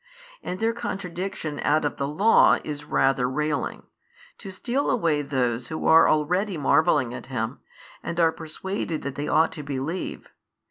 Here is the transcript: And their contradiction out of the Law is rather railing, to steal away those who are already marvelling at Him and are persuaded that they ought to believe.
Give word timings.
And 0.41 0.59
their 0.59 0.73
contradiction 0.73 1.59
out 1.59 1.85
of 1.85 1.97
the 1.97 2.07
Law 2.07 2.57
is 2.63 2.85
rather 2.85 3.29
railing, 3.29 3.83
to 4.39 4.49
steal 4.49 4.89
away 4.89 5.21
those 5.21 5.67
who 5.67 5.85
are 5.85 6.09
already 6.09 6.57
marvelling 6.57 7.13
at 7.13 7.27
Him 7.27 7.59
and 8.01 8.19
are 8.19 8.31
persuaded 8.31 9.03
that 9.03 9.13
they 9.13 9.27
ought 9.27 9.51
to 9.51 9.61
believe. 9.61 10.27